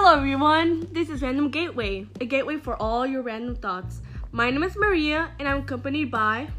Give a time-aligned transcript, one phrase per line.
[0.00, 0.86] Hello, everyone.
[0.92, 4.00] This is Random Gateway, a gateway for all your random thoughts.
[4.30, 6.50] My name is Maria, and I'm accompanied by,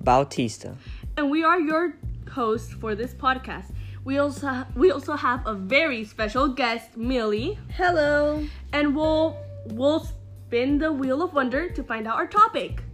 [0.00, 0.76] Bautista.
[1.16, 1.96] and we are your
[2.30, 3.72] hosts for this podcast.
[4.04, 8.44] We also ha- we also have a very special guest, Millie, Hello.
[8.72, 12.84] and we'll we'll spin the wheel of wonder to find out our topic.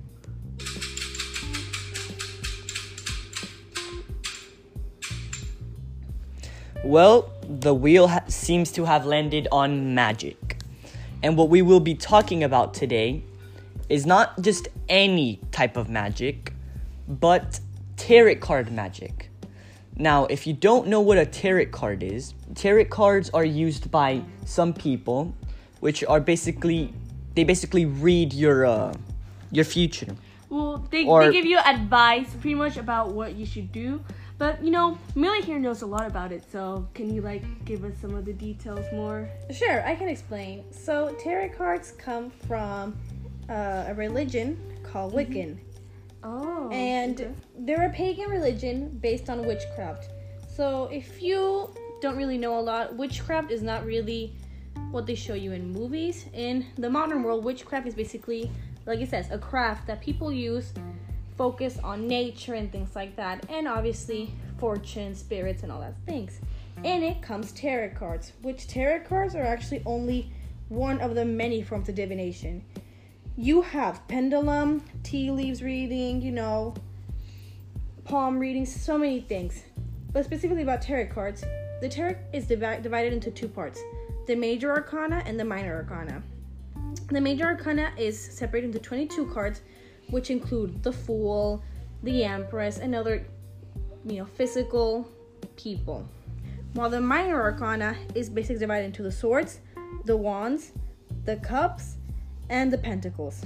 [6.85, 10.59] Well, the wheel ha- seems to have landed on magic.
[11.23, 13.23] And what we will be talking about today
[13.89, 16.53] is not just any type of magic,
[17.07, 17.61] but
[17.97, 19.31] tarot card magic.
[19.97, 24.23] Now, if you don't know what a tarot card is, tarot cards are used by
[24.45, 25.33] some people,
[25.81, 26.93] which are basically
[27.35, 28.93] they basically read your uh,
[29.53, 30.17] your future.
[30.49, 34.03] Well, they, Or- they give you advice pretty much about what you should do.
[34.39, 37.85] But you know, Millie here knows a lot about it, so can you like give
[37.85, 39.29] us some of the details more?
[39.51, 40.65] Sure, I can explain.
[40.73, 42.97] So, tarot cards come from
[43.49, 45.59] uh, a religion called Wiccan.
[46.25, 46.71] Oh.
[46.71, 47.31] And okay.
[47.61, 50.09] they're a pagan religion based on witchcraft.
[50.49, 54.35] So, if you don't really know a lot, witchcraft is not really
[54.91, 56.27] what they show you in movies.
[56.33, 58.51] In the modern world, witchcraft is basically,
[58.87, 60.73] like it says, a craft that people use
[61.43, 66.41] focus on nature and things like that, and obviously fortune, spirits, and all that things.
[66.85, 70.31] In it comes tarot cards, which tarot cards are actually only
[70.69, 72.65] one of the many forms of divination.
[73.37, 76.75] You have pendulum, tea leaves reading, you know,
[78.05, 79.65] palm reading, so many things.
[80.13, 81.43] But specifically about tarot cards,
[81.81, 83.83] the tarot is divi- divided into two parts
[84.29, 86.23] the major arcana and the minor arcana.
[87.09, 89.63] The major arcana is separated into 22 cards,
[90.13, 91.65] which include the Fool,
[92.03, 93.27] the Empress, and other,
[94.05, 95.09] you know, physical
[95.57, 96.07] people.
[96.75, 99.61] While the minor arcana is basically divided into the swords,
[100.05, 100.73] the wands,
[101.25, 101.97] the cups,
[102.51, 103.45] and the pentacles.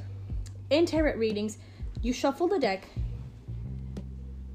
[0.71, 1.59] In tarot readings,
[2.03, 2.89] you shuffle the deck,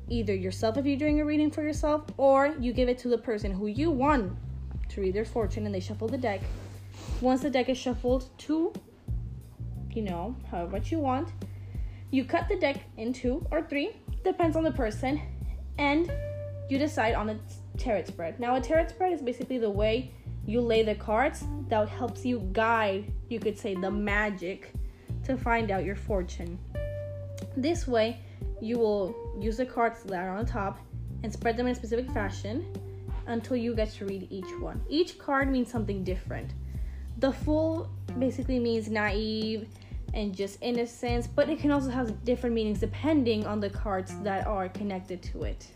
[0.10, 3.18] either yourself if you're doing a reading for yourself, or you give it to the
[3.18, 4.34] person who you want
[4.90, 6.42] to read their fortune and they shuffle the deck.
[7.22, 8.74] Once the deck is shuffled to,
[9.92, 11.30] you know, however much you want,
[12.12, 15.22] you cut the deck in two or three, depends on the person,
[15.78, 16.12] and
[16.70, 17.40] you decide on a
[17.78, 18.40] tarot spread.
[18.40, 20.12] Now, a tarot spread is basically the way
[20.46, 24.74] you lay the cards that helps you guide, you could say, the magic
[25.24, 26.60] to find out your fortune.
[27.56, 28.20] This way,
[28.62, 30.80] you will use the cards that are on the top
[31.24, 32.66] and spread them in a specific fashion
[33.28, 34.82] until you get to read each one.
[34.90, 36.54] Each card means something different.
[37.20, 39.68] The Fool basically means naive
[40.14, 44.48] and just innocence, but it can also have different meanings depending on the cards that
[44.48, 45.68] are connected to it.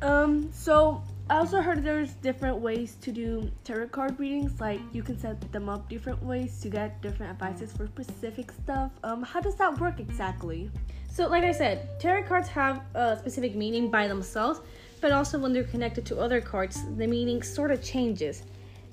[0.00, 4.60] Um, so I also heard there's different ways to do tarot card readings.
[4.60, 8.92] Like you can set them up different ways to get different advices for specific stuff.
[9.02, 10.70] Um, how does that work exactly?
[11.10, 14.60] So, like I said, tarot cards have a specific meaning by themselves,
[15.00, 18.44] but also when they're connected to other cards, the meaning sort of changes.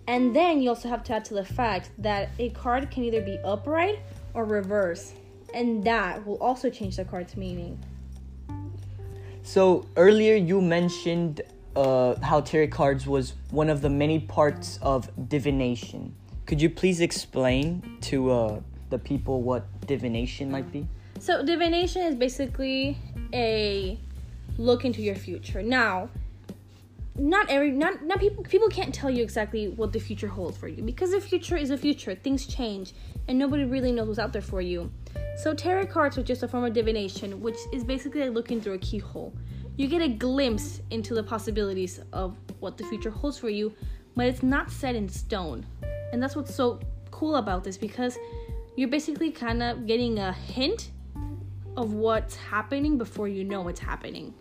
[0.08, 3.22] And then you also have to add to the fact that a card can either
[3.22, 4.00] be upright
[4.34, 5.14] or reverse,
[5.54, 7.80] and that will also change the card's meaning.
[9.42, 11.42] So earlier you mentioned
[11.76, 16.16] uh, how tarot cards was one of the many parts of divination.
[16.46, 20.88] Could you please explain to uh, the people what divination might be?
[21.20, 22.98] So divination is basically
[23.34, 24.00] a
[24.58, 25.64] look into your future.
[25.64, 26.10] Now,
[27.18, 30.68] not every not not people people can't tell you exactly what the future holds for
[30.68, 32.14] you because the future is a future.
[32.14, 32.94] Things change
[33.28, 34.92] and nobody really knows what's out there for you.
[35.38, 38.74] So tarot cards are just a form of divination, which is basically like looking through
[38.74, 39.34] a keyhole.
[39.78, 43.74] You get a glimpse into the possibilities of what the future holds for you,
[44.16, 45.66] but it's not set in stone.
[46.12, 46.80] And that's what's so
[47.12, 48.18] cool about this because
[48.76, 50.92] you're basically kind of getting a hint
[51.78, 54.34] of what's happening before you know what's happening.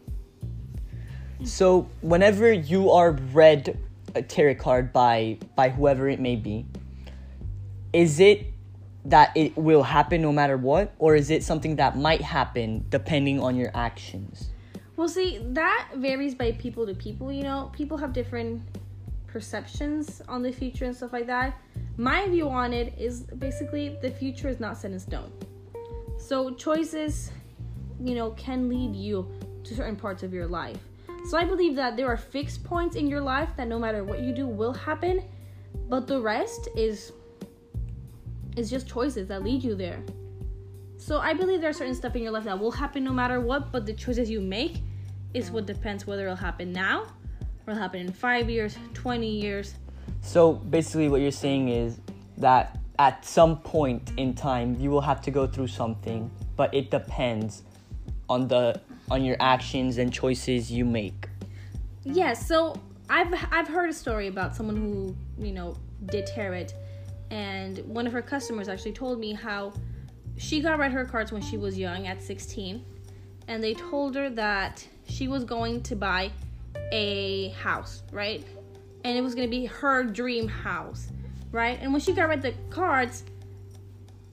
[1.45, 3.79] So whenever you are read
[4.15, 6.67] a tarot card by by whoever it may be,
[7.93, 8.47] is it
[9.05, 13.41] that it will happen no matter what, or is it something that might happen depending
[13.41, 14.49] on your actions?
[14.97, 17.33] Well, see, that varies by people to people.
[17.33, 18.63] You know, people have different
[19.27, 21.59] perceptions on the future and stuff like that.
[21.97, 25.33] My view on it is basically the future is not set in stone.
[26.17, 27.33] So choices,
[28.01, 29.29] you know, can lead you
[29.65, 30.79] to certain parts of your life.
[31.25, 34.21] So I believe that there are fixed points in your life that no matter what
[34.21, 35.23] you do will happen,
[35.89, 37.13] but the rest is
[38.57, 40.01] is just choices that lead you there.
[40.97, 43.41] So I believe there are certain stuff in your life that will happen no matter
[43.41, 44.83] what, but the choices you make
[45.33, 47.03] is what depends whether it'll happen now
[47.67, 49.75] or it'll happen in five years, 20 years.
[50.21, 51.99] So basically, what you're saying is
[52.37, 56.91] that at some point in time, you will have to go through something, but it
[56.91, 57.63] depends
[58.29, 58.81] on the
[59.11, 61.29] on your actions and choices you make.
[62.05, 62.75] Yes, so
[63.09, 66.67] I've I've heard a story about someone who you know did tarot,
[67.31, 69.73] and one of her customers actually told me how
[70.37, 72.85] she got read her cards when she was young at 16,
[73.49, 76.31] and they told her that she was going to buy
[76.93, 78.45] a house, right?
[79.05, 81.09] And it was going to be her dream house,
[81.53, 81.79] right?
[81.81, 83.25] And when she got read the cards,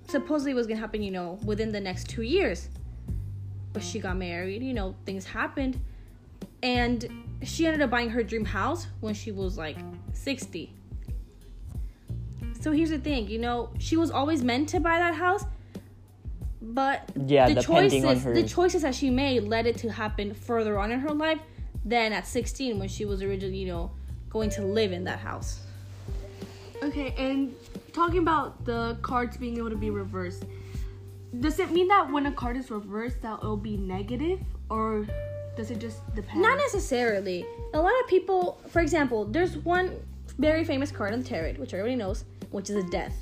[0.08, 2.70] supposedly was going to happen, you know, within the next two years.
[3.74, 5.80] But she got married, you know, things happened.
[6.64, 7.08] And
[7.44, 9.78] she ended up buying her dream house when she was like
[10.14, 10.74] 60.
[12.60, 15.46] So here's the thing, you know, she was always meant to buy that house,
[16.62, 19.92] but Yeah, the depending on choices her- the choices that she made led it to
[19.92, 21.40] happen further on in her life
[21.84, 23.90] than at 16 when she was originally, you know,
[24.30, 25.62] going to live in that house.
[26.84, 27.56] Okay, and
[27.94, 30.46] talking about the cards being able to be reversed,
[31.40, 34.40] does it mean that when a card is reversed that it'll be negative,
[34.70, 35.08] or
[35.56, 36.42] does it just depend?
[36.42, 37.46] Not necessarily.
[37.74, 39.96] A lot of people, for example, there's one
[40.38, 43.16] very famous card on the tarot, which everybody knows, which is a death.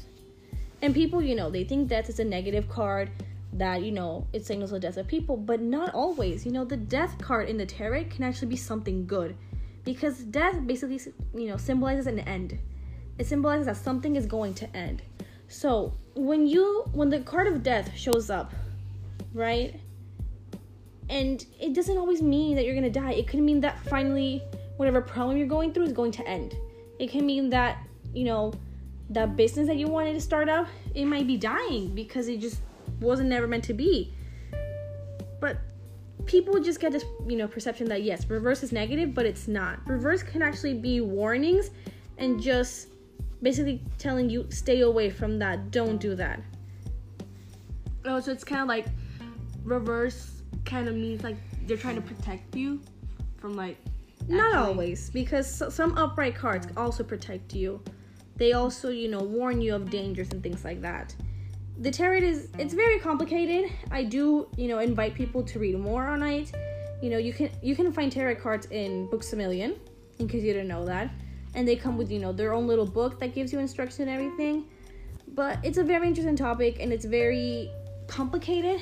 [0.82, 3.10] And people, you know, they think death is a negative card
[3.54, 6.46] that, you know, it signals the death of people, but not always.
[6.46, 9.36] You know, the death card in the tarot can actually be something good
[9.84, 11.00] because death basically,
[11.36, 12.60] you know, symbolizes an end.
[13.18, 15.02] It symbolizes that something is going to end.
[15.50, 18.54] So, when you when the card of death shows up,
[19.34, 19.76] right?
[21.10, 23.14] and it doesn't always mean that you're gonna die.
[23.14, 24.44] It could mean that finally,
[24.78, 26.56] whatever problem you're going through is going to end.
[27.00, 27.80] It can mean that
[28.14, 28.54] you know
[29.10, 32.62] that business that you wanted to start up, it might be dying because it just
[33.02, 34.14] wasn't never meant to be.
[35.40, 35.58] But
[36.26, 39.80] people just get this you know perception that yes, reverse is negative, but it's not.
[39.88, 41.72] Reverse can actually be warnings
[42.20, 42.89] and just
[43.42, 45.72] basically telling you stay away from that.
[45.72, 46.42] Don't do that.
[48.06, 48.86] Oh, so it's kind of like
[49.64, 50.42] reverse.
[50.66, 52.82] Kind of means like they're trying to protect you
[53.38, 53.78] from like.
[54.28, 57.82] Not actually- always, because some upright cards also protect you.
[58.36, 61.16] They also, you know, warn you of dangers and things like that.
[61.80, 63.72] The tarot is it's very complicated.
[63.92, 66.52] I do, you know, invite people to read more on it.
[67.02, 69.76] You know, you can you can find tarot cards in Books a Million,
[70.20, 71.10] in case you didn't know that.
[71.56, 74.12] And they come with, you know, their own little book that gives you instruction and
[74.12, 74.66] everything.
[75.34, 77.72] But it's a very interesting topic and it's very
[78.08, 78.82] complicated.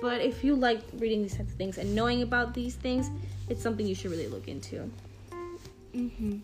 [0.00, 3.10] But if you like reading these types of things and knowing about these things,
[3.48, 4.90] it's something you should really look into.
[5.94, 6.38] Mm-hmm.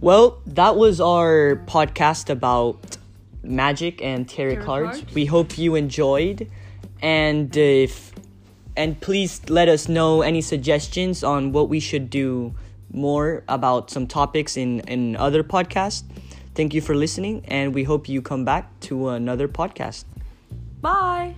[0.00, 2.98] Well, that was our podcast about
[3.42, 5.00] magic and tarot, Tarot cards.
[5.00, 5.14] cards.
[5.14, 6.50] We hope you enjoyed,
[7.00, 8.12] and if
[8.76, 12.54] and please let us know any suggestions on what we should do
[12.92, 16.04] more about some topics in in other podcasts.
[16.54, 20.04] Thank you for listening, and we hope you come back to another podcast.
[20.80, 21.34] Bye.